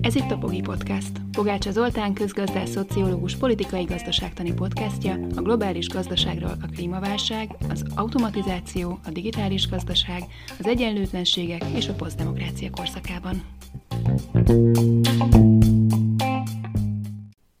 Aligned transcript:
Ez 0.00 0.14
itt 0.14 0.30
a 0.30 0.38
Pogi 0.38 0.60
Podcast. 0.60 1.10
Pogácsa 1.32 1.70
Zoltán 1.70 2.14
közgazdás, 2.14 2.68
szociológus, 2.68 3.36
politikai 3.36 3.84
gazdaságtani 3.84 4.52
podcastja 4.52 5.18
a 5.36 5.40
globális 5.40 5.88
gazdaságról 5.88 6.56
a 6.62 6.66
klímaválság, 6.66 7.56
az 7.68 7.84
automatizáció, 7.94 8.98
a 9.04 9.10
digitális 9.10 9.68
gazdaság, 9.68 10.22
az 10.58 10.66
egyenlőtlenségek 10.66 11.64
és 11.76 11.88
a 11.88 11.94
posztdemokrácia 11.94 12.70
korszakában. 12.70 13.42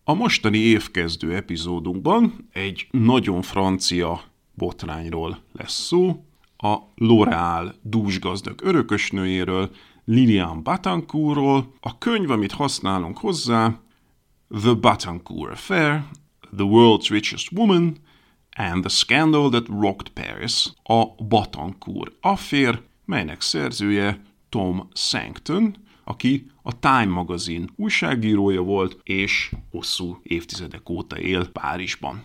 A 0.04 0.14
mostani 0.14 0.58
évkezdő 0.58 1.34
epizódunkban 1.34 2.48
egy 2.52 2.86
nagyon 2.90 3.42
francia 3.42 4.20
botrányról 4.54 5.38
lesz 5.52 5.84
szó, 5.86 6.24
a 6.64 6.92
L'Oréal 6.96 7.74
dúsgazdag 7.82 8.60
örökösnőjéről, 8.62 9.70
Lilian 10.04 10.62
Batancourtról. 10.62 11.72
A 11.80 11.98
könyv, 11.98 12.30
amit 12.30 12.52
használunk 12.52 13.18
hozzá, 13.18 13.80
The 14.60 14.74
Batancourt 14.74 15.52
Affair, 15.52 16.04
The 16.56 16.66
World's 16.66 17.08
Richest 17.08 17.52
Woman, 17.52 17.96
and 18.56 18.80
The 18.80 18.88
Scandal 18.88 19.50
That 19.50 19.68
Rocked 19.68 20.08
Paris, 20.08 20.72
a 20.82 21.24
Batancourt 21.24 22.12
Affair, 22.20 22.82
melynek 23.04 23.40
szerzője 23.40 24.22
Tom 24.48 24.88
Sankton, 24.92 25.76
aki 26.04 26.50
a 26.62 26.78
Time 26.78 27.06
magazin 27.06 27.70
újságírója 27.76 28.62
volt, 28.62 28.98
és 29.02 29.52
hosszú 29.70 30.18
évtizedek 30.22 30.88
óta 30.88 31.18
él 31.18 31.50
Párizsban. 31.50 32.22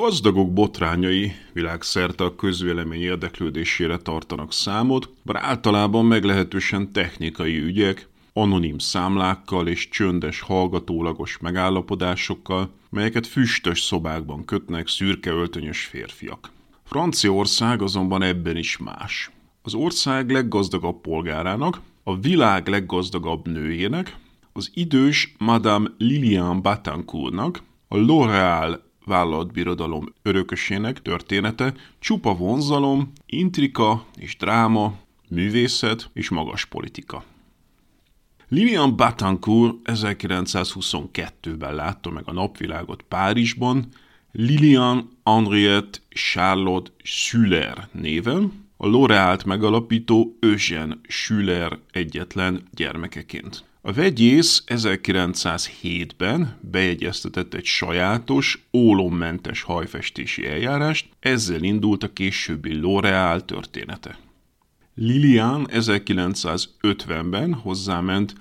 Gazdagok 0.00 0.52
botrányai 0.52 1.32
világszerte 1.52 2.24
a 2.24 2.34
közvélemény 2.34 3.00
érdeklődésére 3.00 3.96
tartanak 3.96 4.52
számot, 4.52 5.10
bár 5.22 5.42
általában 5.44 6.04
meglehetősen 6.04 6.92
technikai 6.92 7.58
ügyek, 7.58 8.08
anonim 8.32 8.78
számlákkal 8.78 9.68
és 9.68 9.88
csöndes 9.88 10.40
hallgatólagos 10.40 11.38
megállapodásokkal, 11.38 12.70
melyeket 12.90 13.26
füstös 13.26 13.80
szobákban 13.80 14.44
kötnek 14.44 14.88
szürke 14.88 15.30
öltönyös 15.30 15.84
férfiak. 15.84 16.50
Franciaország 16.84 17.82
azonban 17.82 18.22
ebben 18.22 18.56
is 18.56 18.76
más. 18.76 19.30
Az 19.62 19.74
ország 19.74 20.30
leggazdagabb 20.30 21.00
polgárának, 21.00 21.80
a 22.02 22.18
világ 22.18 22.68
leggazdagabb 22.68 23.48
nőjének, 23.48 24.16
az 24.52 24.70
idős 24.74 25.34
Madame 25.38 25.90
Lilian 25.98 26.62
Batancourtnak, 26.62 27.62
a 27.88 27.96
L'Oréal 27.96 28.88
vállalatbirodalom 29.10 30.12
örökösének 30.22 31.02
története 31.02 31.74
csupa 31.98 32.34
vonzalom, 32.34 33.12
intrika 33.26 34.04
és 34.16 34.36
dráma, 34.36 34.94
művészet 35.28 36.10
és 36.12 36.28
magas 36.28 36.64
politika. 36.64 37.24
Lilian 38.48 38.96
Batancourt 38.96 39.76
1922-ben 39.84 41.74
látta 41.74 42.10
meg 42.10 42.22
a 42.26 42.32
napvilágot 42.32 43.02
Párizsban, 43.02 43.88
Lilian 44.32 45.10
Henriette 45.24 45.98
Charlotte 46.08 46.90
Schüller 47.02 47.88
néven, 47.92 48.68
a 48.76 48.86
L'Orealt 48.86 49.44
megalapító 49.44 50.36
Eugène 50.40 50.98
Schüller 51.08 51.78
egyetlen 51.92 52.62
gyermekeként. 52.74 53.64
A 53.82 53.92
vegyész 53.92 54.64
1907-ben 54.66 56.58
bejegyeztetett 56.70 57.54
egy 57.54 57.64
sajátos, 57.64 58.68
ólommentes 58.72 59.62
hajfestési 59.62 60.46
eljárást, 60.46 61.08
ezzel 61.20 61.62
indult 61.62 62.02
a 62.02 62.12
későbbi 62.12 62.78
L'Oreal 62.82 63.44
története. 63.44 64.18
Lilian 64.94 65.66
1950-ben 65.70 67.54
hozzáment 67.54 68.34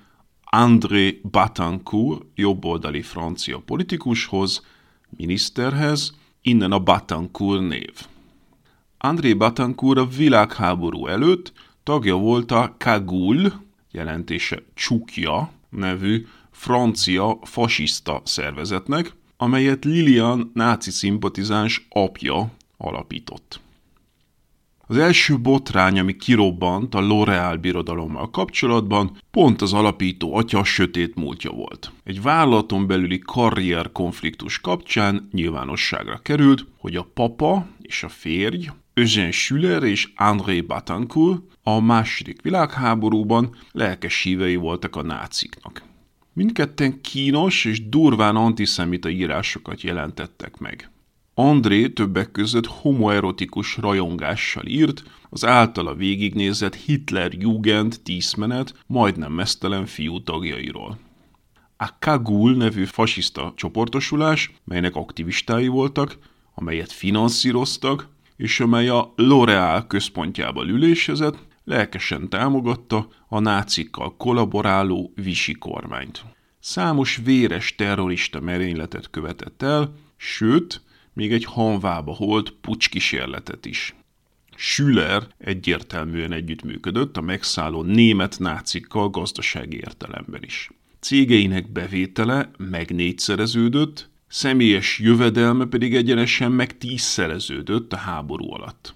André 0.43 1.21
Batancourt 1.31 2.21
jobboldali 2.35 3.01
francia 3.01 3.59
politikushoz, 3.59 4.65
miniszterhez, 5.09 6.17
innen 6.41 6.71
a 6.71 6.79
Batancourt 6.79 7.67
név. 7.67 7.93
André 8.97 9.33
Batancourt 9.33 9.99
a 9.99 10.07
világháború 10.07 11.07
előtt 11.07 11.53
tagja 11.83 12.15
volt 12.15 12.51
a 12.51 12.75
Kagul, 12.77 13.67
jelentése 13.91 14.63
Csukja 14.73 15.51
nevű 15.69 16.25
francia 16.51 17.39
fasiszta 17.43 18.21
szervezetnek, 18.25 19.13
amelyet 19.37 19.85
Lilian 19.85 20.51
náci 20.53 20.91
szimpatizáns 20.91 21.87
apja 21.89 22.51
alapított. 22.77 23.59
Az 24.91 24.97
első 24.97 25.37
botrány, 25.39 25.99
ami 25.99 26.15
kirobbant 26.15 26.95
a 26.95 26.99
L'Oreal 26.99 27.57
birodalommal 27.61 28.29
kapcsolatban, 28.29 29.17
pont 29.31 29.61
az 29.61 29.73
alapító 29.73 30.35
atya 30.35 30.63
sötét 30.63 31.15
múltja 31.15 31.51
volt. 31.51 31.91
Egy 32.03 32.21
vállalaton 32.21 32.87
belüli 32.87 33.19
karrier 33.19 33.91
konfliktus 33.91 34.59
kapcsán 34.59 35.29
nyilvánosságra 35.31 36.17
került, 36.17 36.65
hogy 36.77 36.95
a 36.95 37.07
papa 37.13 37.67
és 37.81 38.03
a 38.03 38.09
férj, 38.09 38.69
Eugène 38.99 39.31
Schüller 39.31 39.83
és 39.83 40.11
André 40.15 40.61
Batancourt 40.61 41.41
a 41.63 41.79
második 41.79 42.41
világháborúban 42.41 43.55
lelkes 43.71 44.21
hívei 44.21 44.55
voltak 44.55 44.95
a 44.95 45.01
náciknak. 45.01 45.83
Mindketten 46.33 47.01
kínos 47.01 47.65
és 47.65 47.89
durván 47.89 48.35
antiszemita 48.35 49.09
írásokat 49.09 49.81
jelentettek 49.81 50.57
meg. 50.57 50.91
André 51.33 51.87
többek 51.87 52.31
között 52.31 52.65
homoerotikus 52.65 53.77
rajongással 53.77 54.65
írt, 54.65 55.03
az 55.29 55.45
általa 55.45 55.95
végignézett 55.95 56.75
Hitler 56.75 57.33
Jugend 57.33 57.99
tízmenet 58.03 58.73
majdnem 58.87 59.31
mesztelen 59.31 59.85
fiú 59.85 60.23
tagjairól. 60.23 60.97
A 61.77 61.97
Kagul 61.99 62.55
nevű 62.55 62.85
fasiszta 62.85 63.53
csoportosulás, 63.55 64.53
melynek 64.63 64.95
aktivistái 64.95 65.67
voltak, 65.67 66.17
amelyet 66.55 66.91
finanszíroztak, 66.91 68.07
és 68.39 68.59
amely 68.59 68.89
a 68.89 69.13
L'Oréal 69.15 69.83
központjában 69.87 70.69
ülésezett, 70.69 71.37
lelkesen 71.63 72.29
támogatta 72.29 73.07
a 73.27 73.39
nácikkal 73.39 74.17
kollaboráló 74.17 75.11
Visi 75.15 75.53
kormányt. 75.53 76.23
Számos 76.59 77.19
véres 77.23 77.75
terrorista 77.75 78.39
merényletet 78.39 79.09
követett 79.09 79.61
el, 79.61 79.95
sőt, 80.17 80.81
még 81.13 81.31
egy 81.31 81.45
hanvába 81.45 82.13
holt 82.13 82.51
pucskísérletet 82.51 83.65
is. 83.65 83.95
Schüller 84.55 85.27
egyértelműen 85.37 86.31
együttműködött 86.31 87.17
a 87.17 87.21
megszálló 87.21 87.83
német 87.83 88.39
nácikkal 88.39 89.09
gazdasági 89.09 89.75
értelemben 89.75 90.43
is. 90.43 90.69
Cégeinek 90.99 91.71
bevétele 91.71 92.51
meg 92.57 92.91
négyszereződött, 92.91 94.09
személyes 94.29 94.99
jövedelme 94.99 95.65
pedig 95.65 95.95
egyenesen 95.95 96.51
meg 96.51 96.77
tízszereződött 96.77 97.93
a 97.93 97.97
háború 97.97 98.53
alatt. 98.53 98.93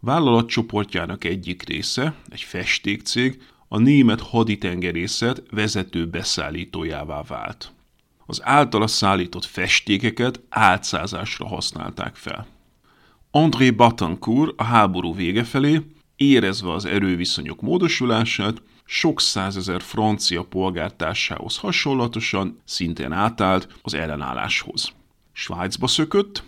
Vállalatcsoportjának 0.00 1.24
egyik 1.24 1.62
része, 1.62 2.14
egy 2.28 2.42
festékcég, 2.42 3.42
a 3.68 3.78
német 3.78 4.20
haditengerészet 4.20 5.42
vezető 5.50 6.06
beszállítójává 6.06 7.22
vált 7.22 7.70
az 8.26 8.40
általa 8.44 8.86
szállított 8.86 9.44
festékeket 9.44 10.40
álcázásra 10.48 11.46
használták 11.46 12.16
fel. 12.16 12.46
André 13.30 13.70
Batancourt 13.70 14.52
a 14.56 14.62
háború 14.64 15.14
vége 15.14 15.44
felé, 15.44 15.80
érezve 16.16 16.72
az 16.72 16.84
erőviszonyok 16.84 17.60
módosulását, 17.60 18.62
sok 18.86 19.20
százezer 19.20 19.82
francia 19.82 20.42
polgártársához 20.42 21.56
hasonlatosan 21.56 22.60
szintén 22.64 23.12
átállt 23.12 23.68
az 23.82 23.94
ellenálláshoz. 23.94 24.92
Svájcba 25.32 25.86
szökött, 25.86 26.42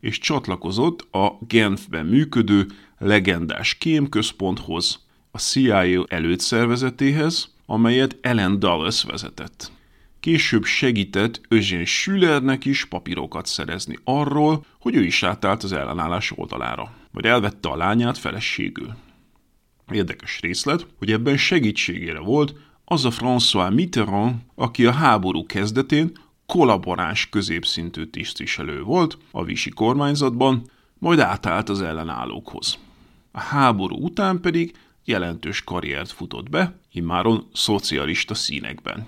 és 0.00 0.18
csatlakozott 0.18 1.14
a 1.14 1.38
Genfben 1.48 2.06
működő 2.06 2.66
legendás 2.98 3.74
kémközponthoz, 3.74 5.06
a 5.30 5.38
CIA 5.38 6.04
előtszervezetéhez, 6.08 7.54
amelyet 7.66 8.16
Ellen 8.20 8.58
Dulles 8.58 9.02
vezetett. 9.02 9.72
Később 10.20 10.64
segített 10.64 11.40
Eugène 11.48 11.84
Schüllernek 11.84 12.64
is 12.64 12.84
papírokat 12.84 13.46
szerezni 13.46 13.98
arról, 14.04 14.64
hogy 14.80 14.94
ő 14.94 15.04
is 15.04 15.22
átállt 15.22 15.62
az 15.62 15.72
ellenállás 15.72 16.32
oldalára, 16.36 16.92
vagy 17.12 17.24
elvette 17.24 17.68
a 17.68 17.76
lányát 17.76 18.18
feleségül. 18.18 18.96
Érdekes 19.92 20.40
részlet, 20.40 20.86
hogy 20.98 21.12
ebben 21.12 21.36
segítségére 21.36 22.18
volt 22.18 22.54
az 22.84 23.04
a 23.04 23.10
François 23.10 23.74
Mitterrand, 23.74 24.34
aki 24.54 24.86
a 24.86 24.92
háború 24.92 25.46
kezdetén 25.46 26.12
kollaboráns 26.46 27.28
középszintű 27.28 28.04
tisztviselő 28.04 28.82
volt 28.82 29.18
a 29.30 29.44
Visi 29.44 29.70
kormányzatban, 29.70 30.70
majd 30.98 31.18
átállt 31.18 31.68
az 31.68 31.82
ellenállókhoz. 31.82 32.78
A 33.32 33.40
háború 33.40 33.96
után 33.96 34.40
pedig 34.40 34.76
jelentős 35.04 35.64
karriert 35.64 36.10
futott 36.10 36.50
be, 36.50 36.78
immáron 36.92 37.48
szocialista 37.52 38.34
színekben. 38.34 39.06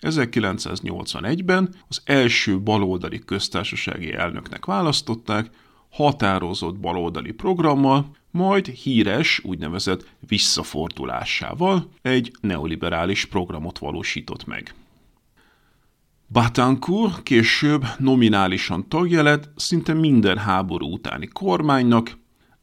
1981-ben 0.00 1.74
az 1.88 2.02
első 2.04 2.60
baloldali 2.60 3.18
köztársasági 3.18 4.12
elnöknek 4.12 4.64
választották, 4.64 5.50
határozott 5.92 6.78
baloldali 6.78 7.32
programmal, 7.32 8.16
majd 8.30 8.66
híres 8.66 9.40
úgynevezett 9.44 10.06
visszafordulásával 10.26 11.88
egy 12.02 12.32
neoliberális 12.40 13.24
programot 13.24 13.78
valósított 13.78 14.46
meg. 14.46 14.74
Batancourt 16.28 17.22
később 17.22 17.84
nominálisan 17.98 18.88
tagja 18.88 19.22
lett 19.22 19.50
szinte 19.56 19.92
minden 19.94 20.38
háború 20.38 20.92
utáni 20.92 21.26
kormánynak, 21.26 22.18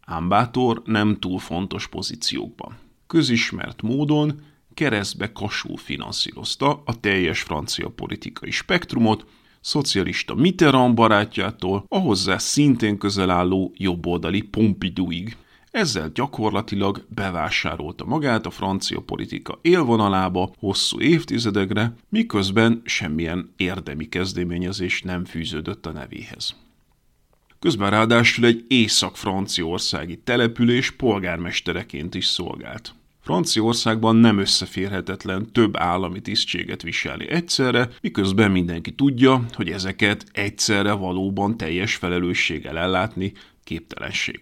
ám 0.06 0.28
Bátor 0.28 0.82
nem 0.86 1.16
túl 1.20 1.40
fontos 1.40 1.88
pozíciókban. 1.88 2.78
Közismert 3.08 3.82
módon 3.82 4.42
keresztbe 4.74 5.32
kasul 5.32 5.78
finanszírozta 5.78 6.82
a 6.86 7.00
teljes 7.00 7.42
francia 7.42 7.90
politikai 7.90 8.52
spektrumot, 8.52 9.26
szocialista 9.62 10.36
Mitterrand 10.36 10.94
barátjától 10.94 11.86
a 11.88 12.38
szintén 12.38 12.98
közel 12.98 13.30
álló 13.30 13.72
jobboldali 13.76 14.42
Pompidouig. 14.42 15.38
Ezzel 15.72 16.10
gyakorlatilag 16.14 17.06
bevásárolta 17.10 18.06
magát 18.06 18.46
a 18.46 18.50
francia 18.50 19.00
politika 19.00 19.60
élvonalába 19.62 20.52
hosszú 20.60 21.00
évtizedekre, 21.00 21.94
miközben 22.10 22.82
semmilyen 22.86 23.54
érdemi 23.58 24.10
kezdeményezés 24.10 25.02
nem 25.02 25.26
fűződött 25.26 25.86
a 25.86 25.92
nevéhez. 25.92 26.56
Közben 27.60 27.90
ráadásul 27.90 28.46
egy 28.46 28.66
észak-franciaországi 28.68 30.18
település 30.18 30.92
polgármestereként 30.92 32.16
is 32.16 32.26
szolgált. 32.26 32.94
Franciaországban 33.22 34.16
nem 34.16 34.38
összeférhetetlen 34.38 35.52
több 35.52 35.78
állami 35.78 36.22
tisztséget 36.22 36.82
viselni 36.82 37.30
egyszerre, 37.30 37.90
miközben 38.02 38.52
mindenki 38.52 38.92
tudja, 38.92 39.46
hogy 39.54 39.70
ezeket 39.70 40.26
egyszerre 40.32 40.92
valóban 40.92 41.58
teljes 41.58 41.96
felelősséggel 41.96 42.78
ellátni 42.78 43.34
képtelenség. 43.64 44.40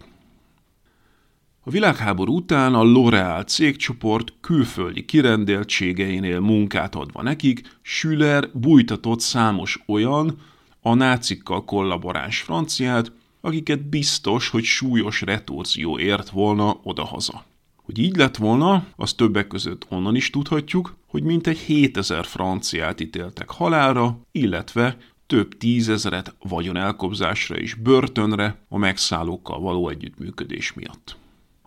A 1.60 1.70
világháború 1.70 2.34
után 2.34 2.74
a 2.74 2.82
L'Oréal 2.82 3.46
cégcsoport 3.46 4.32
külföldi 4.40 5.04
kirendeltségeinél 5.04 6.40
munkát 6.40 6.94
adva 6.94 7.22
nekik, 7.22 7.78
Schüler 7.82 8.50
bújtatott 8.52 9.20
számos 9.20 9.82
olyan, 9.86 10.38
a 10.80 10.94
nácikkal 10.94 11.64
kollaboráns 11.64 12.40
franciát, 12.40 13.12
akiket 13.40 13.88
biztos, 13.88 14.48
hogy 14.48 14.64
súlyos 14.64 15.20
retorzió 15.20 15.98
ért 15.98 16.30
volna 16.30 16.80
odahaza. 16.82 17.44
Hogy 17.88 17.98
így 17.98 18.16
lett 18.16 18.36
volna, 18.36 18.86
az 18.96 19.12
többek 19.12 19.46
között 19.46 19.86
onnan 19.88 20.16
is 20.16 20.30
tudhatjuk, 20.30 20.96
hogy 21.06 21.22
mintegy 21.22 21.58
7000 21.58 22.24
franciát 22.24 23.00
ítéltek 23.00 23.50
halálra, 23.50 24.20
illetve 24.32 24.96
több 25.26 25.58
tízezeret 25.58 26.34
vagyonelkobzásra 26.42 27.56
és 27.56 27.74
börtönre 27.74 28.58
a 28.68 28.78
megszállókkal 28.78 29.60
való 29.60 29.88
együttműködés 29.88 30.72
miatt. 30.72 31.16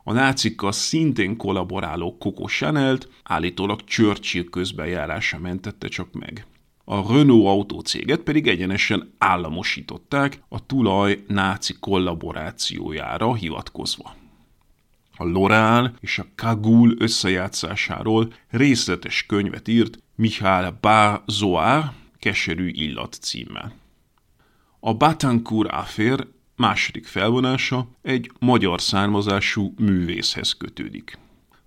A 0.04 0.14
nácikkal 0.14 0.72
szintén 0.72 1.38
kollaboráló 1.38 2.18
Coco 2.18 2.48
Chanel-t 2.48 3.10
állítólag 3.24 3.84
Churchill 3.84 4.44
közbenjárása 4.44 5.40
mentette 5.40 5.88
csak 5.88 6.14
meg. 6.14 6.46
A 6.84 7.14
Renault 7.14 7.46
autócéget 7.46 8.20
pedig 8.20 8.48
egyenesen 8.48 9.14
államosították 9.18 10.44
a 10.50 10.66
tulaj 10.66 11.24
náci 11.28 11.74
kollaborációjára 11.80 13.36
hivatkozva. 13.36 14.20
A 15.22 15.26
Lorán 15.26 15.96
és 16.00 16.20
a 16.20 16.26
Kagul 16.36 16.96
összejátszásáról 16.98 18.34
részletes 18.50 19.26
könyvet 19.26 19.68
írt 19.68 19.98
Michal 20.16 20.78
Bar 20.82 21.24
Keserű 22.20 22.68
illat 22.68 23.14
címmel. 23.14 23.74
A 24.80 24.94
Batancourt 24.94 25.72
Affair 25.72 26.28
második 26.56 27.06
felvonása 27.06 27.88
egy 28.02 28.32
magyar 28.40 28.82
származású 28.82 29.74
művészhez 29.78 30.54
kötődik. 30.54 31.18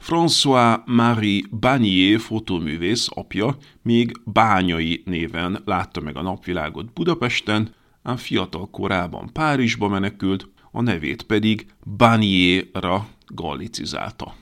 François-Marie 0.00 1.44
Bagnier 1.60 2.20
fotóművész 2.20 3.08
apja 3.14 3.56
még 3.82 4.20
Bányai 4.24 5.02
néven 5.04 5.62
látta 5.64 6.00
meg 6.00 6.16
a 6.16 6.22
napvilágot 6.22 6.92
Budapesten, 6.92 7.74
ám 8.02 8.16
fiatal 8.16 8.70
korában 8.70 9.32
Párizsba 9.32 9.88
menekült, 9.88 10.48
a 10.76 10.82
nevét 10.82 11.22
pedig 11.22 11.66
Banierra 11.96 13.08
gallicizálta. 13.26 14.34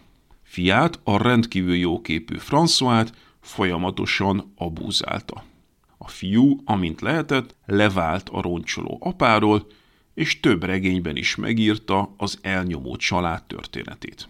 Fiát, 0.42 1.00
a 1.04 1.22
rendkívül 1.22 1.74
jóképű 1.74 2.36
François-t 2.38 3.12
folyamatosan 3.40 4.52
abúzálta. 4.56 5.44
A 5.98 6.08
fiú, 6.08 6.60
amint 6.64 7.00
lehetett, 7.00 7.54
levált 7.66 8.28
a 8.28 8.40
roncsoló 8.40 8.98
apáról, 9.00 9.66
és 10.14 10.40
több 10.40 10.64
regényben 10.64 11.16
is 11.16 11.36
megírta 11.36 12.14
az 12.16 12.38
elnyomó 12.42 12.96
család 12.96 13.44
történetét. 13.44 14.28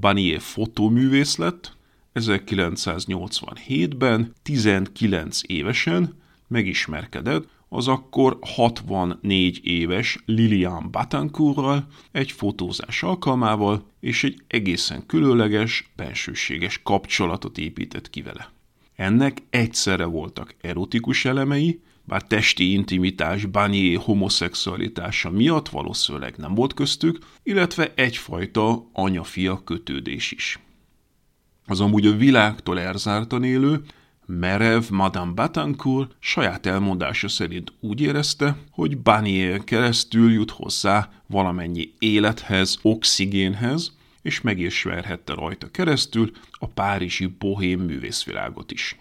Banier 0.00 0.40
fotóművész 0.40 1.36
lett, 1.36 1.76
1987-ben 2.14 4.32
19 4.42 5.40
évesen 5.46 6.14
megismerkedett 6.48 7.48
az 7.68 7.88
akkor 7.88 8.38
64 8.40 9.60
éves 9.62 10.18
Lilian 10.26 10.90
Batancourtral 10.90 11.86
egy 12.12 12.32
fotózás 12.32 13.02
alkalmával, 13.02 13.86
és 14.00 14.24
egy 14.24 14.42
egészen 14.46 15.06
különleges, 15.06 15.92
bensőséges 15.96 16.80
kapcsolatot 16.82 17.58
épített 17.58 18.10
ki 18.10 18.22
vele. 18.22 18.52
Ennek 18.94 19.42
egyszerre 19.50 20.04
voltak 20.04 20.54
erotikus 20.60 21.24
elemei, 21.24 21.80
bár 22.04 22.22
testi 22.22 22.72
intimitás 22.72 23.44
Banier 23.44 24.00
homoszexualitása 24.00 25.30
miatt 25.30 25.68
valószínűleg 25.68 26.36
nem 26.36 26.54
volt 26.54 26.74
köztük, 26.74 27.18
illetve 27.42 27.92
egyfajta 27.94 28.88
anya-fia 28.92 29.64
kötődés 29.64 30.32
is. 30.32 30.58
Az 31.66 31.80
amúgy 31.80 32.06
a 32.06 32.16
világtól 32.16 32.80
elzártan 32.80 33.44
élő, 33.44 33.82
merev 34.26 34.82
Madame 34.90 35.32
Batancourt 35.32 36.16
saját 36.18 36.66
elmondása 36.66 37.28
szerint 37.28 37.72
úgy 37.80 38.00
érezte, 38.00 38.56
hogy 38.70 38.98
Banier 38.98 39.64
keresztül 39.64 40.32
jut 40.32 40.50
hozzá 40.50 41.10
valamennyi 41.26 41.92
élethez, 41.98 42.78
oxigénhez, 42.82 43.92
és 44.22 44.40
meg 44.40 44.58
is 44.58 44.82
verhette 44.82 45.34
rajta 45.34 45.70
keresztül 45.70 46.30
a 46.52 46.66
párizsi 46.66 47.26
bohém 47.38 47.80
művészvilágot 47.80 48.72
is. 48.72 48.96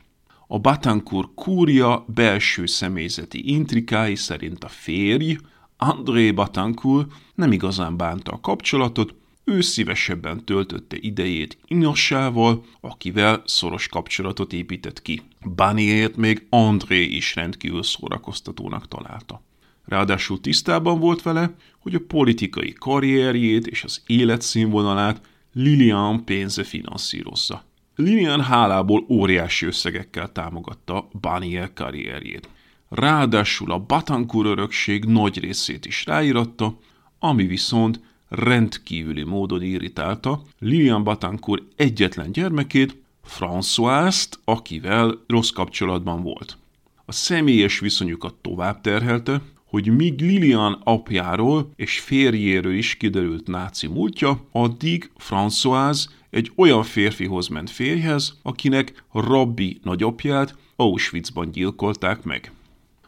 A 0.48 0.60
Batancourt 0.60 1.30
kúria 1.36 2.06
belső 2.08 2.66
személyzeti 2.66 3.52
intrikái 3.52 4.16
szerint 4.16 4.64
a 4.64 4.68
férj, 4.68 5.38
André 5.78 6.32
Batancourt 6.32 7.12
nem 7.36 7.52
igazán 7.52 7.98
bánta 7.98 8.32
a 8.32 8.40
kapcsolatot, 8.40 9.16
ő 9.46 9.62
szívesebben 9.62 10.46
töltötte 10.46 10.98
idejét 11.00 11.58
Inossával, 11.68 12.66
akivel 12.82 13.42
szoros 13.46 13.88
kapcsolatot 13.88 14.54
épített 14.54 15.02
ki. 15.02 15.22
Baniért 15.56 16.16
még 16.16 16.46
André 16.50 17.04
is 17.04 17.36
rendkívül 17.36 17.84
szórakoztatónak 17.84 18.88
találta. 18.88 19.42
Ráadásul 19.86 20.42
tisztában 20.42 21.00
volt 21.00 21.22
vele, 21.22 21.56
hogy 21.80 21.96
a 21.96 22.06
politikai 22.08 22.74
karrierjét 22.74 23.68
és 23.68 23.84
az 23.84 24.04
életszínvonalát 24.06 25.22
Lilian 25.54 26.25
pénze 26.25 26.64
finanszírozza. 26.64 27.64
Lilian 27.96 28.42
hálából 28.42 29.06
óriási 29.10 29.66
összegekkel 29.66 30.32
támogatta 30.32 31.10
Banier 31.22 31.74
karrierjét. 31.74 32.50
Ráadásul 32.90 33.72
a 33.72 33.80
Batancourt 33.80 34.48
örökség 34.48 35.06
nagy 35.06 35.40
részét 35.40 35.86
is 35.86 36.06
ráíratta, 36.06 36.78
ami 37.20 37.46
viszont 37.46 38.00
rendkívüli 38.29 39.24
módon 39.24 39.62
irritálta 39.62 40.41
Lilian 40.60 41.03
Batancourt 41.03 41.63
egyetlen 41.75 42.32
gyermekét, 42.32 42.96
François-t, 43.27 44.39
akivel 44.44 45.24
rossz 45.27 45.50
kapcsolatban 45.50 46.22
volt. 46.22 46.58
A 47.05 47.12
személyes 47.12 47.79
viszonyukat 47.79 48.34
tovább 48.34 48.82
terhelte, 48.82 49.41
hogy 49.65 49.88
míg 49.88 50.20
Lilian 50.22 50.82
apjáról 50.84 51.72
és 51.75 52.00
férjéről 52.00 52.74
is 52.74 52.96
kiderült 52.96 53.48
náci 53.48 53.88
múltja, 53.88 54.48
addig 54.51 55.12
François 55.29 56.05
egy 56.29 56.51
olyan 56.55 56.84
férfihoz 56.84 57.48
ment 57.48 57.70
férjhez, 57.70 58.39
akinek 58.41 59.03
rabbi 59.12 59.79
nagyapját 59.84 60.55
Auschwitzban 60.75 61.51
gyilkolták 61.51 62.24
meg. 62.24 62.51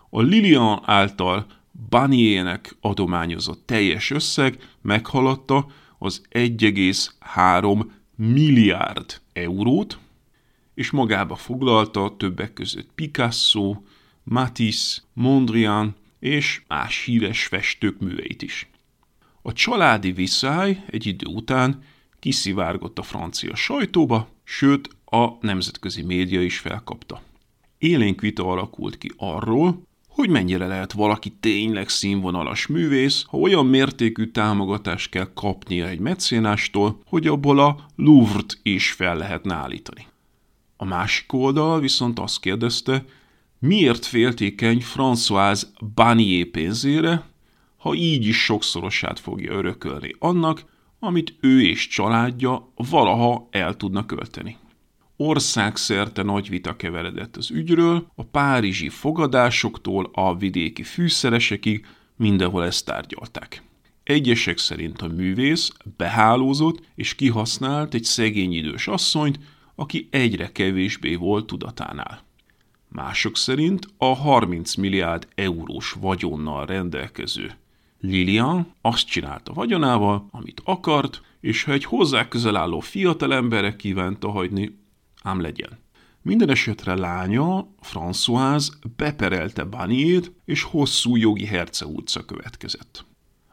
A 0.10 0.22
Lilian 0.22 0.82
által 0.86 1.46
Baniernek 1.90 2.76
adományozott 2.82 3.66
teljes 3.66 4.12
összeg 4.12 4.70
meghaladta 4.82 5.68
az 5.98 6.22
1,3 6.30 7.86
milliárd 8.16 9.22
eurót, 9.34 10.00
és 10.74 10.92
magába 10.92 11.36
foglalta 11.36 12.16
többek 12.18 12.54
között 12.54 12.90
Picasso, 12.96 13.76
Matisse, 14.24 15.02
Mondrian 15.14 15.96
és 16.20 16.62
más 16.68 17.04
híres 17.04 17.46
festők 17.46 18.00
műveit 18.00 18.42
is. 18.42 18.70
A 19.42 19.54
családi 19.54 20.12
viszály 20.12 20.84
egy 20.88 21.06
idő 21.06 21.26
után 21.26 21.84
kiszivárgott 22.20 23.00
a 23.00 23.04
francia 23.04 23.56
sajtóba, 23.56 24.30
sőt 24.44 24.90
a 25.06 25.28
nemzetközi 25.42 26.02
média 26.02 26.42
is 26.42 26.60
felkapta. 26.60 27.22
Élénk 27.78 28.22
vita 28.22 28.46
alakult 28.46 28.98
ki 28.98 29.12
arról, 29.18 29.82
hogy 30.18 30.30
mennyire 30.30 30.68
lehet 30.68 30.92
valaki 30.92 31.30
tényleg 31.40 31.90
színvonalas 31.90 32.68
művész, 32.68 33.24
ha 33.28 33.38
olyan 33.38 33.66
mértékű 33.66 34.26
támogatást 34.26 35.10
kell 35.10 35.34
kapnia 35.34 35.88
egy 35.88 36.00
mecénástól, 36.00 37.02
hogy 37.06 37.28
abból 37.28 37.60
a 37.60 37.86
Louvre-t 37.96 38.60
is 38.64 38.92
fel 38.92 39.18
lehetne 39.18 39.54
állítani. 39.54 40.08
A 40.78 40.86
másik 40.86 41.34
oldal 41.34 41.80
viszont 41.80 42.20
azt 42.20 42.40
kérdezte, 42.40 43.06
miért 43.60 44.06
féltékeny 44.06 44.84
Françoise 44.96 45.64
Banier 45.96 46.46
pénzére, 46.46 47.30
ha 47.78 47.94
így 47.94 48.26
is 48.26 48.44
sokszorosát 48.44 49.20
fogja 49.20 49.52
örökölni 49.52 50.16
annak, 50.20 50.66
amit 51.00 51.36
ő 51.42 51.62
és 51.62 51.88
családja 51.88 52.72
valaha 52.76 53.48
el 53.52 53.76
tudna 53.76 54.06
költeni. 54.06 54.58
Országszerte 55.18 56.24
nagy 56.24 56.50
vita 56.50 56.76
keveredett 56.76 57.38
az 57.38 57.52
ügyről, 57.52 58.12
a 58.16 58.24
párizsi 58.24 58.90
fogadásoktól 58.90 60.10
a 60.14 60.36
vidéki 60.36 60.84
fűszeresekig 60.84 61.86
mindenhol 62.16 62.66
ezt 62.66 62.86
tárgyalták. 62.86 63.64
Egyesek 64.04 64.58
szerint 64.58 65.02
a 65.02 65.08
művész 65.08 65.72
behálózott 65.98 66.82
és 66.96 67.16
kihasznált 67.16 67.94
egy 67.94 68.04
szegény 68.04 68.54
idős 68.54 68.88
asszonyt, 68.88 69.40
aki 69.76 70.08
egyre 70.12 70.52
kevésbé 70.52 71.16
volt 71.16 71.46
tudatánál. 71.46 72.24
Mások 72.88 73.38
szerint 73.38 73.88
a 73.98 74.16
30 74.16 74.76
milliárd 74.76 75.28
eurós 75.36 75.92
vagyonnal 75.92 76.66
rendelkező 76.66 77.52
Lilian 78.02 78.74
azt 78.82 79.08
csinálta 79.08 79.54
vagyonával, 79.54 80.28
amit 80.32 80.62
akart, 80.64 81.22
és 81.42 81.64
ha 81.64 81.72
egy 81.72 81.84
hozzá 81.84 82.28
közel 82.28 82.56
álló 82.56 82.80
fiatalemberre 82.80 83.76
kívánta 83.76 84.32
hagyni, 84.32 84.78
ám 85.28 85.42
legyen. 85.42 85.80
Minden 86.22 86.50
esetre 86.50 86.96
lánya, 86.96 87.68
Françoise 87.82 88.68
beperelte 88.96 89.64
Baniét, 89.64 90.32
és 90.46 90.64
hosszú 90.64 91.16
jogi 91.16 91.46
herce 91.46 91.86
utca 91.86 92.26
következett. 92.26 93.06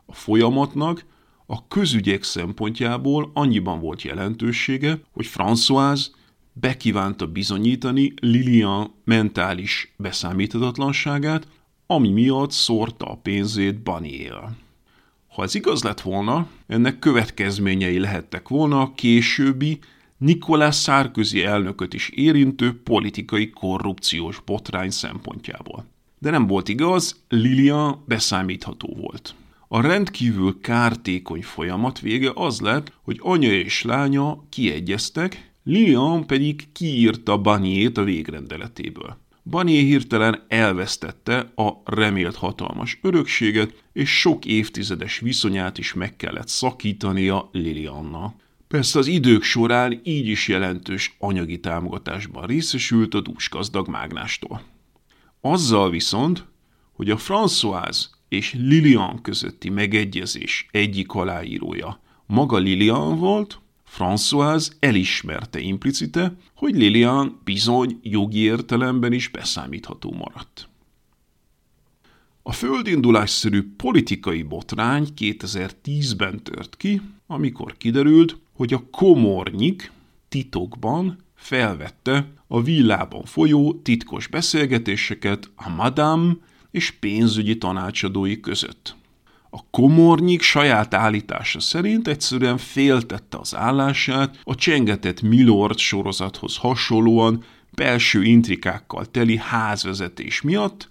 A 0.06 0.14
folyamatnak 0.14 1.04
a 1.46 1.66
közügyek 1.68 2.22
szempontjából 2.22 3.30
annyiban 3.34 3.80
volt 3.80 4.02
jelentősége, 4.02 5.00
hogy 5.12 5.30
Françoise 5.34 6.06
bekívánta 6.52 7.26
bizonyítani 7.26 8.12
Lilian 8.20 8.94
mentális 9.04 9.94
beszámíthatatlanságát, 9.96 11.48
ami 11.86 12.10
miatt 12.10 12.50
szórta 12.50 13.06
a 13.06 13.16
pénzét 13.16 13.82
Baniel. 13.82 14.56
Ha 15.28 15.42
ez 15.42 15.54
igaz 15.54 15.82
lett 15.82 16.00
volna, 16.00 16.46
ennek 16.66 16.98
következményei 16.98 17.98
lehettek 17.98 18.48
volna 18.48 18.80
a 18.80 18.92
későbbi 18.94 19.78
Nicolas 20.18 20.82
Sarkozy 20.82 21.42
elnököt 21.42 21.94
is 21.94 22.08
érintő 22.08 22.82
politikai 22.82 23.50
korrupciós 23.50 24.40
botrány 24.46 24.90
szempontjából. 24.90 25.86
De 26.18 26.30
nem 26.30 26.46
volt 26.46 26.68
igaz, 26.68 27.24
Lilian 27.28 28.04
beszámítható 28.06 28.96
volt. 29.00 29.34
A 29.68 29.80
rendkívül 29.80 30.60
kártékony 30.60 31.42
folyamat 31.42 32.00
vége 32.00 32.30
az 32.34 32.60
lett, 32.60 32.92
hogy 33.02 33.18
anya 33.22 33.52
és 33.52 33.82
lánya 33.82 34.44
kiegyeztek, 34.48 35.52
Lilian 35.64 36.26
pedig 36.26 36.72
kiírta 36.72 37.38
Baniét 37.38 37.98
a 37.98 38.04
végrendeletéből. 38.04 39.16
Banié 39.50 39.84
hirtelen 39.84 40.44
elvesztette 40.48 41.52
a 41.54 41.70
remélt 41.84 42.36
hatalmas 42.36 42.98
örökséget, 43.02 43.82
és 43.92 44.18
sok 44.18 44.44
évtizedes 44.44 45.18
viszonyát 45.18 45.78
is 45.78 45.94
meg 45.94 46.16
kellett 46.16 46.48
szakítania 46.48 47.48
Lilianna. 47.52 48.34
Persze 48.74 48.98
az 48.98 49.06
idők 49.06 49.42
során 49.42 50.00
így 50.02 50.26
is 50.26 50.48
jelentős 50.48 51.16
anyagi 51.18 51.60
támogatásban 51.60 52.46
részesült 52.46 53.14
a 53.14 53.20
dúsgazdag 53.20 53.88
mágnástól. 53.88 54.62
Azzal 55.40 55.90
viszont, 55.90 56.44
hogy 56.92 57.10
a 57.10 57.16
Françoise 57.16 58.04
és 58.28 58.52
Lilian 58.52 59.22
közötti 59.22 59.70
megegyezés 59.70 60.68
egyik 60.70 61.12
aláírója 61.12 62.00
maga 62.26 62.58
Lilian 62.58 63.18
volt, 63.18 63.60
Françoise 63.98 64.66
elismerte 64.78 65.58
implicite, 65.58 66.36
hogy 66.54 66.74
Lilian 66.74 67.40
bizony 67.44 67.98
jogi 68.02 68.38
értelemben 68.38 69.12
is 69.12 69.28
beszámítható 69.28 70.12
maradt. 70.12 70.68
A 72.42 72.52
földindulásszerű 72.52 73.74
politikai 73.76 74.42
botrány 74.42 75.08
2010-ben 75.16 76.42
tört 76.42 76.76
ki, 76.76 77.00
amikor 77.26 77.76
kiderült, 77.76 78.42
hogy 78.54 78.72
a 78.72 78.84
komornyik 78.90 79.92
titokban 80.28 81.18
felvette 81.34 82.32
a 82.46 82.62
villában 82.62 83.24
folyó 83.24 83.80
titkos 83.82 84.26
beszélgetéseket 84.26 85.50
a 85.56 85.68
madame 85.68 86.32
és 86.70 86.90
pénzügyi 86.90 87.58
tanácsadói 87.58 88.40
között. 88.40 88.96
A 89.50 89.70
komornyik 89.70 90.42
saját 90.42 90.94
állítása 90.94 91.60
szerint 91.60 92.08
egyszerűen 92.08 92.58
féltette 92.58 93.38
az 93.38 93.56
állását 93.56 94.40
a 94.44 94.54
csengetett 94.54 95.22
Milord 95.22 95.78
sorozathoz 95.78 96.56
hasonlóan 96.56 97.44
belső 97.70 98.22
intrikákkal 98.22 99.06
teli 99.06 99.36
házvezetés 99.36 100.40
miatt, 100.40 100.88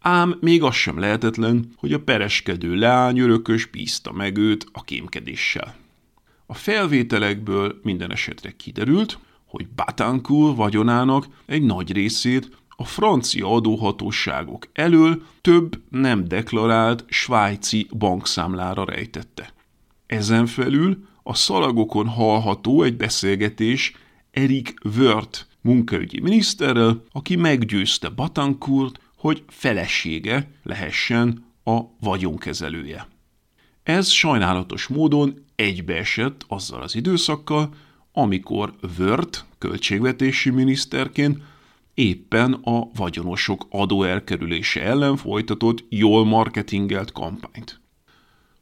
ám 0.00 0.38
még 0.40 0.62
az 0.62 0.74
sem 0.74 0.98
lehetetlen, 0.98 1.72
hogy 1.76 1.92
a 1.92 2.00
pereskedő 2.00 2.74
leányörökös 2.74 3.66
bízta 3.66 4.12
meg 4.12 4.36
őt 4.36 4.66
a 4.72 4.82
kémkedéssel. 4.84 5.74
A 6.50 6.54
felvételekből 6.54 7.80
minden 7.82 8.10
esetre 8.10 8.50
kiderült, 8.56 9.18
hogy 9.44 9.68
Batancourt 9.68 10.56
vagyonának 10.56 11.26
egy 11.46 11.62
nagy 11.62 11.92
részét 11.92 12.50
a 12.68 12.84
francia 12.84 13.52
adóhatóságok 13.52 14.68
elől 14.72 15.22
több 15.40 15.82
nem 15.90 16.24
deklarált 16.24 17.04
svájci 17.08 17.88
bankszámlára 17.98 18.84
rejtette. 18.84 19.52
Ezen 20.06 20.46
felül 20.46 21.06
a 21.22 21.34
szalagokon 21.34 22.08
hallható 22.08 22.82
egy 22.82 22.96
beszélgetés 22.96 23.92
Erik 24.30 24.74
Wört 24.96 25.46
munkaügyi 25.60 26.20
miniszterrel, 26.20 27.02
aki 27.12 27.36
meggyőzte 27.36 28.08
Batancourt, 28.08 29.00
hogy 29.16 29.44
felesége 29.48 30.50
lehessen 30.62 31.44
a 31.64 31.80
vagyonkezelője. 32.00 33.08
Ez 33.82 34.08
sajnálatos 34.08 34.86
módon 34.86 35.46
egybeesett 35.58 36.44
azzal 36.48 36.82
az 36.82 36.94
időszakkal, 36.94 37.74
amikor 38.12 38.74
Wört 38.98 39.44
költségvetési 39.58 40.50
miniszterként 40.50 41.38
éppen 41.94 42.52
a 42.52 42.88
vagyonosok 42.94 43.66
adóelkerülése 43.70 44.82
ellen 44.82 45.16
folytatott 45.16 45.84
jól 45.88 46.24
marketingelt 46.24 47.12
kampányt. 47.12 47.80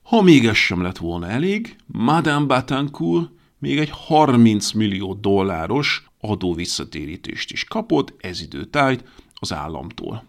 Ha 0.03 0.23
még 0.23 0.47
ez 0.47 0.57
sem 0.57 0.83
lett 0.83 0.97
volna 0.97 1.29
elég, 1.29 1.77
Madame 1.87 2.47
Batancourt 2.47 3.31
még 3.59 3.79
egy 3.79 3.91
30 3.93 4.73
millió 4.73 5.15
dolláros 5.15 6.07
adóvisszatérítést 6.21 7.53
is 7.53 7.65
kapott 7.65 8.15
ez 8.19 8.41
időtájt 8.41 9.05
az 9.35 9.53
államtól. 9.53 10.25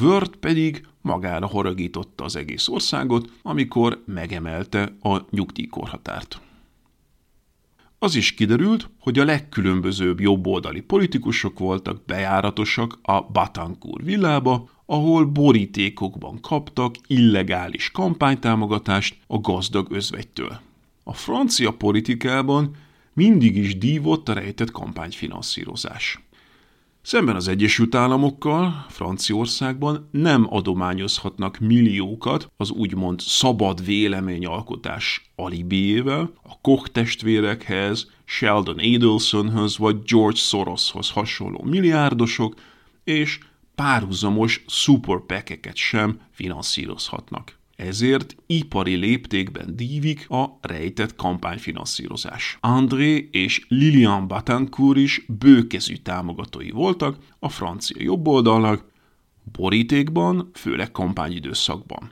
Word 0.00 0.36
pedig 0.36 0.86
magára 1.00 1.46
haragította 1.46 2.24
az 2.24 2.36
egész 2.36 2.68
országot, 2.68 3.32
amikor 3.42 4.02
megemelte 4.06 4.96
a 5.02 5.18
nyugdíjkorhatárt. 5.30 6.40
Az 7.98 8.14
is 8.14 8.34
kiderült, 8.34 8.90
hogy 9.00 9.18
a 9.18 9.24
legkülönbözőbb 9.24 10.20
jobboldali 10.20 10.80
politikusok 10.80 11.58
voltak 11.58 12.04
bejáratosak 12.04 12.98
a 13.02 13.22
Batancourt 13.22 14.04
villába, 14.04 14.68
ahol 14.86 15.24
borítékokban 15.24 16.40
kaptak 16.40 16.94
illegális 17.06 17.90
kampánytámogatást 17.90 19.16
a 19.26 19.38
gazdag 19.38 19.86
özvegytől. 19.90 20.60
A 21.04 21.12
francia 21.12 21.72
politikában 21.72 22.76
mindig 23.12 23.56
is 23.56 23.78
dívott 23.78 24.28
a 24.28 24.32
rejtett 24.32 24.70
kampányfinanszírozás. 24.70 26.20
Szemben 27.02 27.36
az 27.36 27.48
Egyesült 27.48 27.94
Államokkal, 27.94 28.86
Franciaországban 28.88 30.08
nem 30.10 30.46
adományozhatnak 30.50 31.58
milliókat 31.58 32.52
az 32.56 32.70
úgymond 32.70 33.20
szabad 33.20 33.84
véleményalkotás 33.84 35.30
alibiével 35.36 36.32
a 36.42 36.60
Koch 36.60 36.90
testvérekhez, 36.90 38.10
Sheldon 38.24 38.78
Adelsonhoz 38.78 39.78
vagy 39.78 40.02
George 40.02 40.38
Soroshoz 40.38 41.10
hasonló 41.10 41.62
milliárdosok, 41.62 42.54
és 43.04 43.38
párhuzamos 43.74 44.64
superpekeket 44.66 45.76
sem 45.76 46.20
finanszírozhatnak 46.30 47.59
ezért 47.80 48.36
ipari 48.46 48.94
léptékben 48.94 49.76
dívik 49.76 50.30
a 50.30 50.58
rejtett 50.60 51.16
kampányfinanszírozás. 51.16 52.58
André 52.60 53.28
és 53.32 53.64
Lilian 53.68 54.26
Batancourt 54.26 54.98
is 54.98 55.24
bőkezű 55.38 55.94
támogatói 55.94 56.70
voltak 56.70 57.16
a 57.38 57.48
francia 57.48 58.02
jobboldalnak, 58.02 58.84
borítékban, 59.52 60.50
főleg 60.54 60.90
kampányidőszakban. 60.90 62.10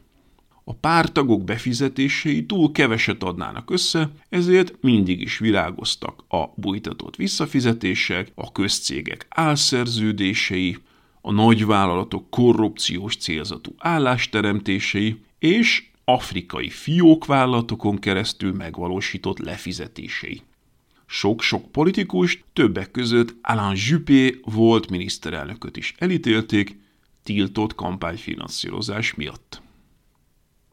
a 0.65 0.75
pártagok 0.75 1.45
befizetései 1.45 2.47
túl 2.47 2.73
keveset 2.73 3.23
adnának 3.23 3.71
össze, 3.71 4.11
ezért 4.29 4.75
mindig 4.81 5.21
is 5.21 5.39
virágoztak 5.39 6.25
a 6.29 6.45
bújtatott 6.55 7.17
visszafizetések, 7.17 8.33
a 8.35 8.53
közcégek 8.53 9.27
álszerződései, 9.29 10.77
a 11.21 11.33
nagyvállalatok 11.33 12.31
korrupciós 12.31 13.17
célzatú 13.17 13.75
állásteremtései 13.79 15.27
és 15.39 15.91
afrikai 16.05 16.69
fiókvállalatokon 16.69 17.99
keresztül 17.99 18.53
megvalósított 18.53 19.39
lefizetései. 19.39 20.43
Sok-sok 21.07 21.73
politikus, 21.73 22.45
többek 22.53 22.91
között 22.91 23.35
Alain 23.43 23.77
Juppé 23.89 24.41
volt 24.45 24.91
miniszterelnököt 24.91 25.77
is 25.77 25.95
elítélték, 25.99 26.77
tiltott 27.23 27.75
kampányfinanszírozás 27.75 29.15
miatt. 29.15 29.63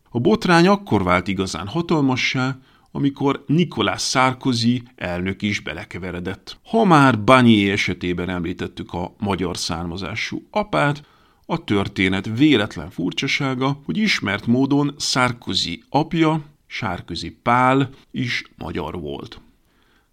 A 0.09 0.19
botrány 0.19 0.67
akkor 0.67 1.03
vált 1.03 1.27
igazán 1.27 1.67
hatalmassá, 1.67 2.57
amikor 2.91 3.43
Nicolas 3.47 4.09
Sarkozy 4.09 4.83
elnök 4.95 5.41
is 5.41 5.59
belekeveredett. 5.59 6.59
Ha 6.65 6.83
már 6.83 7.23
Banyé 7.23 7.71
esetében 7.71 8.29
említettük 8.29 8.93
a 8.93 9.15
magyar 9.19 9.57
származású 9.57 10.47
apát, 10.51 11.03
a 11.45 11.63
történet 11.63 12.37
véletlen 12.37 12.89
furcsasága, 12.89 13.81
hogy 13.85 13.97
ismert 13.97 14.47
módon 14.47 14.95
Sarkozy 14.99 15.83
apja, 15.89 16.43
Sárközi 16.67 17.31
Pál 17.43 17.89
is 18.11 18.43
magyar 18.57 18.99
volt. 18.99 19.41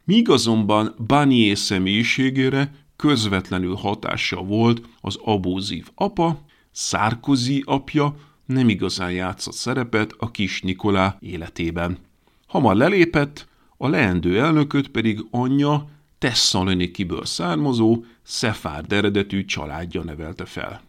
Míg 0.05 0.29
azonban 0.29 0.95
Banyé 1.07 1.55
személyiségére 1.55 2.75
közvetlenül 2.97 3.75
hatása 3.75 4.43
volt 4.43 4.83
az 5.01 5.19
abúzív 5.25 5.89
apa, 5.95 6.41
Sarkozy 6.73 7.63
apja 7.67 8.17
nem 8.47 8.69
igazán 8.69 9.13
játszott 9.13 9.55
szerepet 9.55 10.15
a 10.19 10.31
kis 10.31 10.63
Nikolá 10.63 11.17
életében. 11.21 11.99
Hamar 12.47 12.77
lelépett, 12.77 13.49
a 13.77 13.89
leendő 13.89 14.41
elnököt 14.41 14.89
pedig 14.89 15.25
anyja 15.31 15.89
Tesszalonikiből 16.19 17.25
származó, 17.25 18.05
szefárd 18.23 18.93
eredetű 18.93 19.45
családja 19.45 20.03
nevelte 20.03 20.45
fel. 20.45 20.83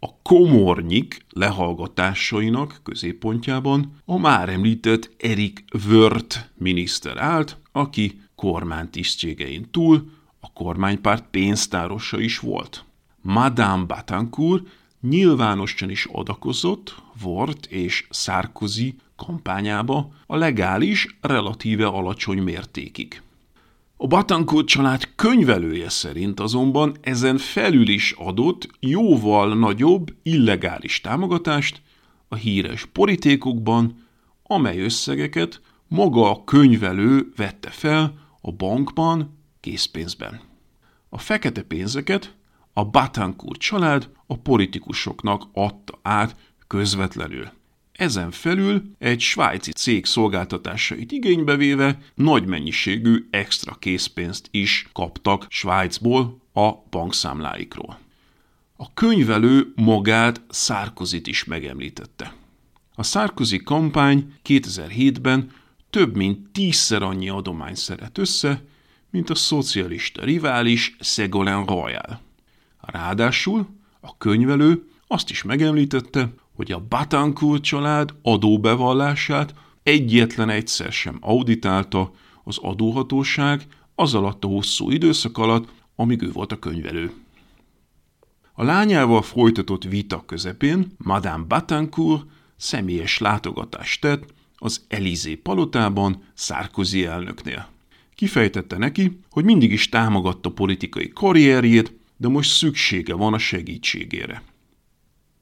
A 0.00 0.22
komornyik 0.22 1.24
lehallgatásainak 1.30 2.80
középpontjában 2.82 3.92
a 4.04 4.18
már 4.18 4.48
említett 4.48 5.10
Erik 5.18 5.64
Wört 5.88 6.50
miniszter 6.54 7.16
állt, 7.16 7.56
aki 7.72 8.20
kormánytisztségein 8.34 9.70
túl 9.70 10.10
a 10.40 10.52
kormánypárt 10.52 11.24
pénztárosa 11.30 12.20
is 12.20 12.38
volt. 12.38 12.84
Madame 13.20 13.84
Batancourt 13.84 14.66
nyilvánosan 15.00 15.90
is 15.90 16.04
adakozott 16.12 17.02
Wort 17.22 17.66
és 17.66 18.06
Sarkozy 18.10 18.94
kampányába 19.16 20.12
a 20.26 20.36
legális, 20.36 21.16
relatíve 21.20 21.86
alacsony 21.86 22.42
mértékig. 22.42 23.22
A 24.00 24.06
Batancourt 24.06 24.66
család 24.66 25.14
könyvelője 25.14 25.88
szerint 25.88 26.40
azonban 26.40 26.96
ezen 27.00 27.38
felül 27.38 27.88
is 27.88 28.12
adott 28.12 28.68
jóval 28.80 29.54
nagyobb 29.54 30.14
illegális 30.22 31.00
támogatást 31.00 31.82
a 32.28 32.34
híres 32.34 32.84
politikokban, 32.84 34.06
amely 34.42 34.80
összegeket 34.80 35.60
maga 35.88 36.30
a 36.30 36.44
könyvelő 36.44 37.32
vette 37.36 37.70
fel 37.70 38.14
a 38.40 38.52
bankban 38.52 39.38
készpénzben. 39.60 40.40
A 41.08 41.18
fekete 41.18 41.62
pénzeket 41.62 42.34
a 42.72 42.84
Batancourt 42.84 43.60
család 43.60 44.10
a 44.26 44.36
politikusoknak 44.36 45.42
adta 45.52 45.98
át 46.02 46.36
közvetlenül. 46.66 47.57
Ezen 47.98 48.30
felül 48.30 48.82
egy 48.98 49.20
svájci 49.20 49.72
cég 49.72 50.04
szolgáltatásait 50.04 51.12
igénybe 51.12 51.56
véve 51.56 51.98
nagy 52.14 52.46
mennyiségű 52.46 53.26
extra 53.30 53.74
készpénzt 53.74 54.48
is 54.50 54.88
kaptak 54.92 55.46
Svájcból 55.48 56.40
a 56.52 56.72
bankszámláikról. 56.90 57.98
A 58.76 58.94
könyvelő 58.94 59.72
magát 59.76 60.42
Szárkozit 60.48 61.26
is 61.26 61.44
megemlítette. 61.44 62.34
A 62.94 63.02
Szárkozi 63.02 63.62
kampány 63.62 64.34
2007-ben 64.44 65.50
több 65.90 66.16
mint 66.16 66.48
tízszer 66.52 67.02
annyi 67.02 67.28
adomány 67.28 67.74
szeret 67.74 68.18
össze, 68.18 68.64
mint 69.10 69.30
a 69.30 69.34
szocialista 69.34 70.24
rivális 70.24 70.96
Ségolène 71.00 71.64
Royal. 71.66 72.20
Ráadásul 72.80 73.68
a 74.00 74.16
könyvelő 74.16 74.88
azt 75.06 75.30
is 75.30 75.42
megemlítette, 75.42 76.28
hogy 76.58 76.72
a 76.72 76.84
Batancourt 76.88 77.62
család 77.62 78.14
adóbevallását 78.22 79.54
egyetlen 79.82 80.50
egyszer 80.50 80.92
sem 80.92 81.18
auditálta 81.20 82.12
az 82.44 82.58
adóhatóság 82.58 83.66
az 83.94 84.14
alatt 84.14 84.44
a 84.44 84.48
hosszú 84.48 84.90
időszak 84.90 85.38
alatt, 85.38 85.68
amíg 85.96 86.22
ő 86.22 86.32
volt 86.32 86.52
a 86.52 86.58
könyvelő. 86.58 87.12
A 88.52 88.64
lányával 88.64 89.22
folytatott 89.22 89.84
vita 89.84 90.24
közepén 90.26 90.86
Madame 90.96 91.44
Batancourt 91.44 92.26
személyes 92.56 93.18
látogatást 93.18 94.00
tett 94.00 94.24
az 94.56 94.84
Elizé 94.88 95.34
palotában 95.34 96.22
Sarkozy 96.34 97.04
elnöknél. 97.04 97.68
Kifejtette 98.14 98.76
neki, 98.78 99.20
hogy 99.30 99.44
mindig 99.44 99.72
is 99.72 99.88
támogatta 99.88 100.50
politikai 100.50 101.08
karrierjét, 101.08 101.92
de 102.16 102.28
most 102.28 102.50
szüksége 102.50 103.14
van 103.14 103.34
a 103.34 103.38
segítségére. 103.38 104.42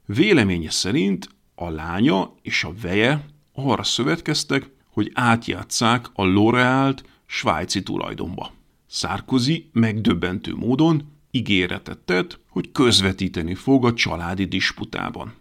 Véleménye 0.07 0.71
szerint 0.71 1.29
a 1.55 1.69
lánya 1.69 2.35
és 2.43 2.65
a 2.65 2.73
veje 2.83 3.27
arra 3.53 3.83
szövetkeztek, 3.83 4.71
hogy 4.93 5.11
átjátszák 5.15 6.07
a 6.15 6.23
L'Orealt 6.23 6.99
svájci 7.27 7.83
tulajdonba. 7.83 8.53
Sarkozy 8.89 9.71
megdöbbentő 9.73 10.55
módon 10.55 11.13
ígéretet 11.31 11.99
tett, 11.99 12.41
hogy 12.49 12.73
közvetíteni 12.73 13.55
fog 13.55 13.85
a 13.85 13.95
családi 13.95 14.45
disputában. 14.45 15.35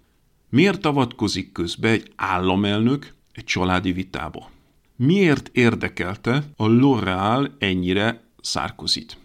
Miért 0.49 0.85
avatkozik 0.85 1.51
közbe 1.51 1.89
egy 1.89 2.11
államelnök 2.15 3.13
egy 3.33 3.43
családi 3.43 3.91
vitába? 3.91 4.49
Miért 4.95 5.49
érdekelte 5.53 6.43
a 6.55 6.65
L'Oreal 6.65 7.49
ennyire 7.57 8.23
Sarkozyt? 8.41 9.17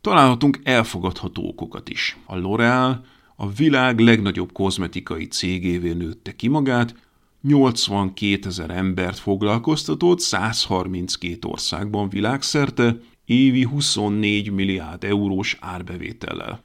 Találhatunk 0.00 0.60
elfogadható 0.62 1.48
okokat 1.48 1.88
is. 1.88 2.16
A 2.26 2.34
L'Oreal 2.34 2.96
a 3.40 3.48
világ 3.48 3.98
legnagyobb 3.98 4.52
kozmetikai 4.52 5.26
cégévé 5.26 5.92
nőtte 5.92 6.36
ki 6.36 6.48
magát, 6.48 6.94
82 7.42 8.48
ezer 8.48 8.70
embert 8.70 9.18
foglalkoztatott 9.18 10.20
132 10.20 11.48
országban 11.48 12.08
világszerte, 12.08 13.00
évi 13.24 13.62
24 13.62 14.50
milliárd 14.50 15.04
eurós 15.04 15.56
árbevétellel. 15.60 16.62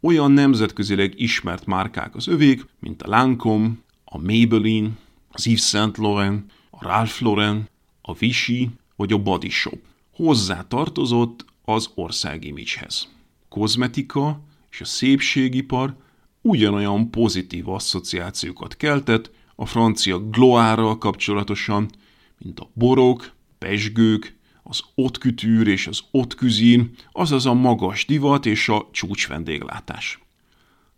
Olyan 0.00 0.30
nemzetközileg 0.30 1.20
ismert 1.20 1.66
márkák 1.66 2.16
az 2.16 2.26
övék, 2.26 2.66
mint 2.80 3.02
a 3.02 3.08
Lancome, 3.08 3.70
a 4.04 4.18
Maybelline, 4.18 4.90
az 5.30 5.46
Yves 5.46 5.68
Saint 5.68 5.96
Laurent, 5.96 6.52
a 6.70 6.84
Ralph 6.84 7.22
Lauren, 7.22 7.68
a 8.02 8.14
Vichy 8.14 8.70
vagy 8.96 9.12
a 9.12 9.18
Body 9.18 9.50
Shop. 9.50 9.78
Hozzá 10.14 10.62
tartozott 10.62 11.44
az 11.64 11.90
országimicshez. 11.94 13.08
Kozmetika 13.48 14.40
és 14.70 14.80
a 14.80 14.84
szépségipar 14.84 15.96
ugyanolyan 16.42 17.10
pozitív 17.10 17.68
asszociációkat 17.68 18.76
keltett 18.76 19.30
a 19.54 19.66
francia 19.66 20.18
gloárral 20.18 20.98
kapcsolatosan, 20.98 21.90
mint 22.38 22.60
a 22.60 22.70
borok, 22.74 23.32
pesgők, 23.58 24.36
az 24.62 24.80
otkütűr 24.94 25.66
és 25.66 25.86
az 25.86 26.00
otküzin, 26.10 26.90
azaz 27.12 27.46
a 27.46 27.54
magas 27.54 28.06
divat 28.06 28.46
és 28.46 28.68
a 28.68 28.88
csúcsvendéglátás. 28.92 30.18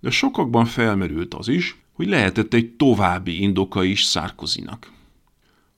De 0.00 0.11
sokakban 0.11 0.64
felmerült 0.64 1.35
az 1.35 1.48
is, 1.48 1.76
hogy 1.92 2.09
lehetett 2.09 2.54
egy 2.54 2.70
további 2.70 3.42
indoka 3.42 3.85
is 3.85 4.02
Szárkozinak. 4.02 4.92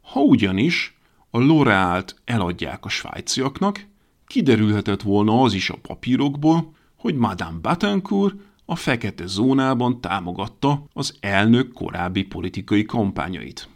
Ha 0.01 0.21
ugyanis 0.21 0.99
a 1.31 1.39
Loreált 1.39 2.21
eladják 2.25 2.85
a 2.85 2.89
svájciaknak, 2.89 3.87
kiderülhetett 4.27 5.03
volna 5.03 5.43
az 5.43 5.53
is 5.53 5.71
a 5.71 5.79
papírokból, 5.83 6.75
hogy 6.97 7.15
Madame 7.15 7.59
Batancourt 7.59 8.35
a 8.67 8.77
fekete 8.77 9.27
zónában 9.27 10.01
támogatta 10.01 10.87
az 10.93 11.17
elnök 11.21 11.73
korábbi 11.73 12.23
politikai 12.23 12.85
kampányait. 12.85 13.69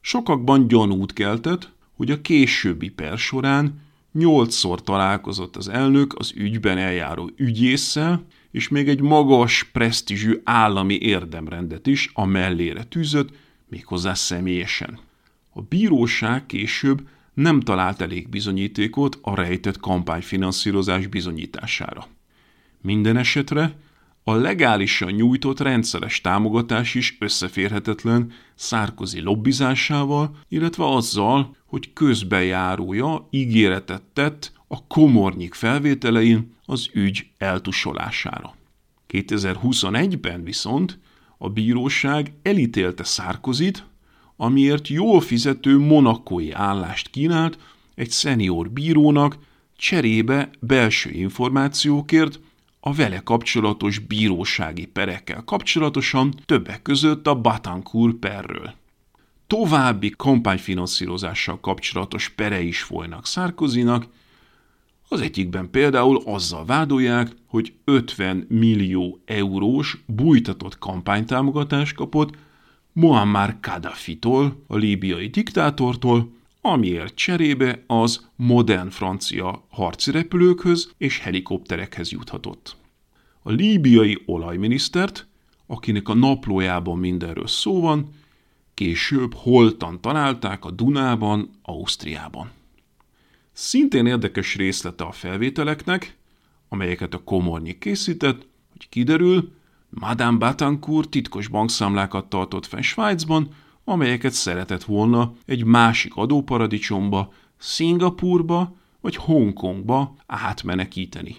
Sokakban 0.00 0.68
gyanút 0.68 1.12
keltett, 1.12 1.72
hogy 1.96 2.10
a 2.10 2.20
későbbi 2.20 2.88
per 2.88 3.18
során 3.18 3.80
nyolcszor 4.12 4.82
találkozott 4.82 5.56
az 5.56 5.68
elnök 5.68 6.14
az 6.18 6.32
ügyben 6.36 6.78
eljáró 6.78 7.30
ügyésszel, 7.36 8.24
és 8.50 8.68
még 8.68 8.88
egy 8.88 9.00
magas, 9.00 9.64
presztízsű 9.72 10.40
állami 10.44 10.94
érdemrendet 10.94 11.86
is 11.86 12.10
a 12.14 12.24
mellére 12.24 12.84
tűzött, 12.84 13.30
méghozzá 13.68 14.14
személyesen. 14.14 14.98
A 15.50 15.62
bíróság 15.62 16.46
később 16.46 17.08
nem 17.34 17.60
talált 17.60 18.00
elég 18.00 18.28
bizonyítékot 18.28 19.18
a 19.22 19.34
rejtett 19.34 19.80
kampányfinanszírozás 19.80 21.06
bizonyítására. 21.06 22.06
Minden 22.80 23.16
esetre 23.16 23.76
a 24.22 24.34
legálisan 24.34 25.12
nyújtott 25.12 25.60
rendszeres 25.60 26.20
támogatás 26.20 26.94
is 26.94 27.16
összeférhetetlen 27.20 28.32
Szárkozi 28.54 29.20
lobbizásával, 29.20 30.36
illetve 30.48 30.84
azzal, 30.84 31.56
hogy 31.66 31.92
közbejárója 31.92 33.26
ígéretet 33.30 34.02
tett 34.02 34.52
a 34.66 34.86
komornyik 34.86 35.54
felvételein 35.54 36.56
az 36.64 36.88
ügy 36.92 37.26
eltusolására. 37.38 38.54
2021-ben 39.08 40.44
viszont 40.44 40.98
a 41.38 41.48
bíróság 41.48 42.32
elítélte 42.42 43.04
Szárkozit, 43.04 43.84
amiért 44.36 44.88
jól 44.88 45.20
fizető 45.20 45.78
monakói 45.78 46.52
állást 46.52 47.10
kínált 47.10 47.58
egy 47.94 48.10
szenior 48.10 48.70
bírónak 48.70 49.38
cserébe 49.76 50.50
belső 50.60 51.10
információkért 51.10 52.40
a 52.88 52.92
vele 52.92 53.18
kapcsolatos 53.18 53.98
bírósági 53.98 54.86
perekkel 54.86 55.42
kapcsolatosan 55.44 56.34
többek 56.46 56.82
között 56.82 57.26
a 57.26 57.40
Batancourt 57.40 58.16
perről. 58.16 58.74
További 59.46 60.14
kampányfinanszírozással 60.16 61.60
kapcsolatos 61.60 62.28
pere 62.28 62.60
is 62.60 62.82
folynak 62.82 63.26
Szárkozinak, 63.26 64.06
az 65.08 65.20
egyikben 65.20 65.70
például 65.70 66.22
azzal 66.24 66.64
vádolják, 66.64 67.36
hogy 67.46 67.72
50 67.84 68.46
millió 68.48 69.20
eurós 69.24 70.02
bújtatott 70.06 70.78
kampánytámogatást 70.78 71.94
kapott 71.94 72.36
Muammar 72.92 73.56
Kadhafi-tól, 73.60 74.64
a 74.66 74.76
líbiai 74.76 75.26
diktátortól, 75.26 76.32
amiért 76.60 77.14
cserébe 77.14 77.84
az 77.86 78.28
modern 78.36 78.88
francia 78.88 79.66
harci 79.68 80.10
repülőkhöz 80.10 80.92
és 80.98 81.18
helikopterekhez 81.18 82.10
juthatott. 82.10 82.76
A 83.42 83.50
líbiai 83.50 84.22
olajminisztert, 84.26 85.26
akinek 85.66 86.08
a 86.08 86.14
naplójában 86.14 86.98
mindenről 86.98 87.46
szó 87.46 87.80
van, 87.80 88.12
később 88.74 89.34
holtan 89.34 90.00
találták 90.00 90.64
a 90.64 90.70
Dunában, 90.70 91.50
Ausztriában. 91.62 92.50
Szintén 93.52 94.06
érdekes 94.06 94.56
részlete 94.56 95.04
a 95.04 95.12
felvételeknek, 95.12 96.16
amelyeket 96.68 97.14
a 97.14 97.22
komornyi 97.24 97.78
készített, 97.78 98.46
hogy 98.72 98.88
kiderül, 98.88 99.52
Madame 99.88 100.38
Batancourt 100.38 101.08
titkos 101.08 101.48
bankszámlákat 101.48 102.28
tartott 102.28 102.66
fenn 102.66 102.80
Svájcban, 102.80 103.54
amelyeket 103.88 104.32
szeretett 104.32 104.84
volna 104.84 105.32
egy 105.46 105.64
másik 105.64 106.14
adóparadicsomba, 106.14 107.32
Szingapurba 107.58 108.76
vagy 109.00 109.16
Hongkongba 109.16 110.16
átmenekíteni. 110.26 111.36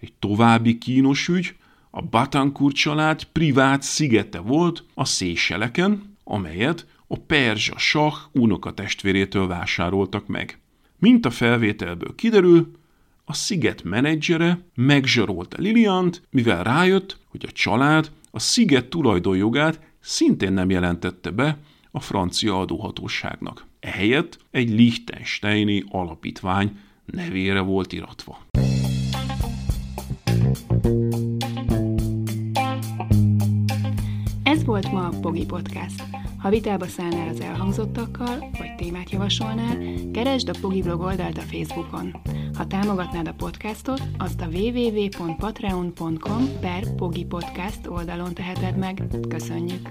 Egy 0.00 0.12
további 0.18 0.78
kínos 0.78 1.28
ügy, 1.28 1.56
a 1.90 2.02
Batancourt 2.02 2.74
család 2.74 3.24
privát 3.24 3.82
szigete 3.82 4.38
volt 4.38 4.84
a 4.94 5.04
Széseleken, 5.04 6.16
amelyet 6.24 6.86
a 7.06 7.16
perzsa 7.18 7.78
sah 7.78 8.14
unokatestvérétől 8.32 9.46
vásároltak 9.46 10.26
meg. 10.26 10.58
Mint 10.98 11.26
a 11.26 11.30
felvételből 11.30 12.14
kiderül, 12.14 12.70
a 13.24 13.34
sziget 13.34 13.82
menedzsere 13.82 14.60
megzsarolta 14.74 15.56
Liliant, 15.60 16.22
mivel 16.30 16.62
rájött, 16.62 17.18
hogy 17.28 17.44
a 17.48 17.52
család 17.52 18.10
a 18.30 18.38
sziget 18.38 18.86
tulajdonjogát 18.86 19.80
szintén 20.00 20.52
nem 20.52 20.70
jelentette 20.70 21.30
be 21.30 21.58
a 21.98 22.00
francia 22.00 22.60
adóhatóságnak. 22.60 23.66
Ehelyett 23.80 24.38
egy 24.50 24.70
Liechtensteini 24.70 25.84
alapítvány 25.88 26.78
nevére 27.04 27.60
volt 27.60 27.92
iratva. 27.92 28.38
Ez 34.42 34.64
volt 34.64 34.92
ma 34.92 35.06
a 35.06 35.18
Pogi 35.20 35.44
Podcast. 35.44 36.02
Ha 36.38 36.48
vitába 36.48 36.86
szállnál 36.86 37.28
az 37.28 37.40
elhangzottakkal, 37.40 38.50
vagy 38.58 38.74
témát 38.76 39.10
javasolnál, 39.10 39.78
keresd 40.12 40.48
a 40.48 40.58
Pogi 40.60 40.82
blog 40.82 41.00
oldalt 41.00 41.38
a 41.38 41.40
Facebookon. 41.40 42.20
Ha 42.54 42.66
támogatnád 42.66 43.28
a 43.28 43.34
podcastot, 43.34 44.02
azt 44.18 44.40
a 44.40 44.46
www.patreon.com 44.46 46.48
per 46.60 46.94
Pogi 46.94 47.24
Podcast 47.24 47.86
oldalon 47.86 48.34
teheted 48.34 48.76
meg. 48.76 49.02
Köszönjük! 49.28 49.90